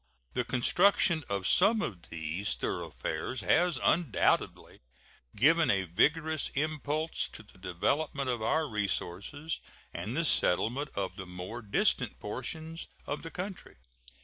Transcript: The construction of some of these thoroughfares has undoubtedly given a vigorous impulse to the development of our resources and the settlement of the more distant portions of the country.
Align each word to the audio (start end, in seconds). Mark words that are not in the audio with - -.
The 0.33 0.43
construction 0.43 1.23
of 1.29 1.45
some 1.45 1.83
of 1.83 2.09
these 2.09 2.55
thoroughfares 2.55 3.41
has 3.41 3.79
undoubtedly 3.83 4.79
given 5.35 5.69
a 5.69 5.83
vigorous 5.83 6.49
impulse 6.55 7.29
to 7.29 7.43
the 7.43 7.59
development 7.59 8.27
of 8.27 8.41
our 8.41 8.67
resources 8.67 9.59
and 9.93 10.17
the 10.17 10.25
settlement 10.25 10.89
of 10.95 11.17
the 11.17 11.27
more 11.27 11.61
distant 11.61 12.19
portions 12.19 12.87
of 13.05 13.21
the 13.21 13.29
country. 13.29 13.75